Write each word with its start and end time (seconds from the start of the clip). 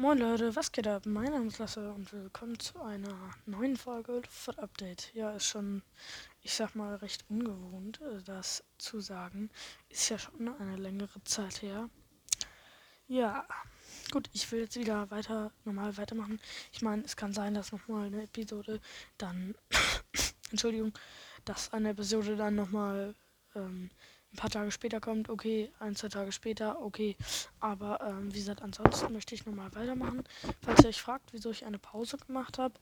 Moin 0.00 0.16
Leute, 0.16 0.56
was 0.56 0.72
geht 0.72 0.88
ab? 0.88 1.04
Mein 1.04 1.30
Name 1.30 1.48
ist 1.48 1.58
Lasse 1.58 1.92
und 1.92 2.10
willkommen 2.10 2.58
zu 2.58 2.80
einer 2.80 3.34
neuen 3.44 3.76
Folge 3.76 4.22
von 4.30 4.58
Update. 4.58 5.12
Ja, 5.12 5.32
ist 5.32 5.44
schon, 5.44 5.82
ich 6.40 6.54
sag 6.54 6.74
mal, 6.74 6.94
recht 6.94 7.26
ungewohnt, 7.28 8.00
äh, 8.00 8.22
das 8.24 8.64
zu 8.78 9.00
sagen. 9.00 9.50
Ist 9.90 10.08
ja 10.08 10.18
schon 10.18 10.48
eine 10.58 10.76
längere 10.76 11.22
Zeit 11.24 11.60
her. 11.60 11.90
Ja, 13.08 13.46
gut, 14.10 14.30
ich 14.32 14.50
will 14.50 14.60
jetzt 14.60 14.76
wieder 14.76 15.10
weiter, 15.10 15.52
normal 15.66 15.94
weitermachen. 15.98 16.40
Ich 16.72 16.80
meine, 16.80 17.02
es 17.02 17.14
kann 17.14 17.34
sein, 17.34 17.52
dass 17.52 17.70
nochmal 17.70 18.06
eine 18.06 18.22
Episode 18.22 18.80
dann, 19.18 19.54
Entschuldigung, 20.50 20.94
dass 21.44 21.74
eine 21.74 21.90
Episode 21.90 22.36
dann 22.36 22.54
nochmal 22.54 23.14
ähm, 23.54 23.90
ein 24.32 24.36
paar 24.36 24.50
Tage 24.50 24.70
später 24.70 25.00
kommt, 25.00 25.28
okay, 25.28 25.70
ein, 25.80 25.96
zwei 25.96 26.08
Tage 26.08 26.30
später, 26.30 26.80
okay. 26.80 27.16
Aber 27.58 28.00
ähm, 28.00 28.32
wie 28.32 28.38
gesagt, 28.38 28.62
ansonsten 28.62 29.12
möchte 29.12 29.34
ich 29.34 29.44
nochmal 29.44 29.74
weitermachen. 29.74 30.22
Falls 30.62 30.82
ihr 30.82 30.88
euch 30.88 31.02
fragt, 31.02 31.32
wieso 31.32 31.50
ich 31.50 31.66
eine 31.66 31.78
Pause 31.78 32.16
gemacht 32.16 32.58
habe, 32.58 32.74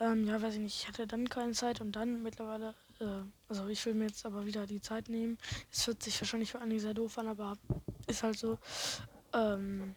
ähm, 0.00 0.26
ja, 0.26 0.40
weiß 0.42 0.54
ich 0.54 0.60
nicht, 0.60 0.80
ich 0.80 0.88
hatte 0.88 1.06
dann 1.06 1.28
keine 1.28 1.52
Zeit 1.52 1.80
und 1.80 1.92
dann 1.92 2.22
mittlerweile, 2.22 2.74
äh, 2.98 3.22
also 3.48 3.68
ich 3.68 3.84
will 3.86 3.94
mir 3.94 4.06
jetzt 4.06 4.26
aber 4.26 4.46
wieder 4.46 4.66
die 4.66 4.80
Zeit 4.80 5.08
nehmen. 5.08 5.38
Es 5.70 5.86
hört 5.86 6.02
sich 6.02 6.20
wahrscheinlich 6.20 6.50
für 6.50 6.60
einige 6.60 6.80
sehr 6.80 6.94
doof 6.94 7.18
an, 7.18 7.28
aber 7.28 7.56
ist 8.08 8.22
halt 8.24 8.38
so. 8.38 8.58
Ähm, 9.32 9.94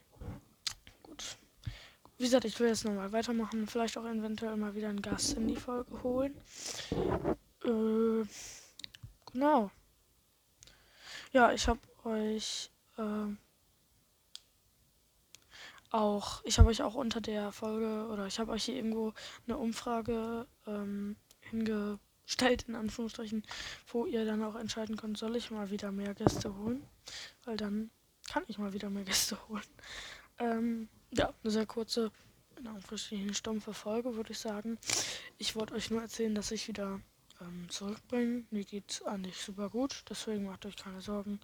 gut. 1.01 1.23
Wie 2.17 2.23
gesagt, 2.25 2.45
ich 2.45 2.59
will 2.59 2.67
jetzt 2.67 2.85
nochmal 2.85 3.11
weitermachen, 3.11 3.65
vielleicht 3.65 3.97
auch 3.97 4.05
eventuell 4.05 4.57
mal 4.57 4.75
wieder 4.75 4.89
einen 4.89 5.01
Gast 5.01 5.33
in 5.33 5.47
die 5.47 5.55
Folge 5.55 6.03
holen. 6.03 6.35
Äh, 7.63 8.25
genau. 9.31 9.71
Ja, 11.31 11.51
ich 11.51 11.67
habe 11.67 11.79
euch 12.05 12.71
äh, 12.97 13.35
auch, 15.91 16.43
ich 16.43 16.57
habe 16.57 16.69
euch 16.69 16.81
auch 16.81 16.95
unter 16.95 17.21
der 17.21 17.51
Folge 17.51 18.07
oder 18.11 18.25
ich 18.25 18.39
habe 18.39 18.51
euch 18.51 18.63
hier 18.63 18.75
irgendwo 18.75 19.13
eine 19.45 19.57
Umfrage 19.57 20.47
ähm, 20.65 21.15
hingestellt, 21.41 22.63
in 22.67 22.75
Anführungsstrichen, 22.75 23.43
wo 23.87 24.05
ihr 24.05 24.25
dann 24.25 24.43
auch 24.43 24.55
entscheiden 24.55 24.97
könnt, 24.97 25.19
soll 25.19 25.35
ich 25.35 25.51
mal 25.51 25.69
wieder 25.69 25.91
mehr 25.91 26.15
Gäste 26.15 26.55
holen? 26.57 26.83
Weil 27.45 27.57
dann 27.57 27.91
kann 28.27 28.43
ich 28.47 28.57
mal 28.57 28.73
wieder 28.73 28.89
mehr 28.89 29.03
Gäste 29.05 29.37
holen. 29.47 29.63
Ähm, 30.39 30.89
ja, 31.11 31.33
eine 31.43 31.51
sehr 31.51 31.67
kurze, 31.67 32.11
in 32.57 32.67
Anführungsstrichen 32.67 33.35
stumpfe 33.35 33.73
Folge, 33.73 34.15
würde 34.15 34.31
ich 34.31 34.39
sagen. 34.39 34.79
Ich 35.37 35.55
wollte 35.55 35.75
euch 35.75 35.91
nur 35.91 36.01
erzählen, 36.01 36.33
dass 36.33 36.51
ich 36.51 36.67
wieder 36.67 37.01
ähm, 37.41 37.69
zurückbringen. 37.69 38.47
Mir 38.51 38.63
geht's 38.63 39.01
eigentlich 39.03 39.37
super 39.41 39.69
gut, 39.69 40.03
deswegen 40.09 40.45
macht 40.45 40.65
euch 40.65 40.75
keine 40.75 41.01
Sorgen. 41.01 41.39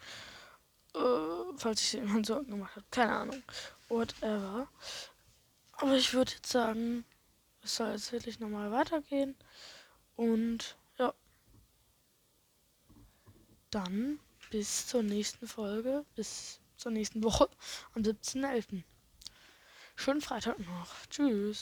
Äh, 0.94 1.58
falls 1.58 1.82
ich 1.82 1.94
jemand 1.94 2.26
Sorgen 2.26 2.52
gemacht 2.52 2.76
habe, 2.76 2.86
keine 2.92 3.16
Ahnung. 3.16 3.44
Whatever. 3.90 4.68
Aber 5.73 5.96
ich 5.96 6.14
würde 6.14 6.32
jetzt 6.32 6.52
sagen, 6.52 7.06
es 7.62 7.76
soll 7.76 7.92
jetzt 7.92 8.12
wirklich 8.12 8.40
nochmal 8.40 8.72
weitergehen. 8.72 9.36
Und 10.16 10.78
ja. 10.98 11.14
Dann 13.72 14.20
bis 14.52 14.88
zur 14.88 15.04
nächsten 15.04 15.48
Folge, 15.48 16.06
bis 16.16 16.60
zur 16.78 16.92
nächsten 16.92 17.23
Woche 17.23 17.50
am 17.94 18.04
17.11. 18.04 18.84
Schönen 19.96 20.22
Freitag 20.22 20.60
noch. 20.60 20.94
Tschüss. 21.10 21.54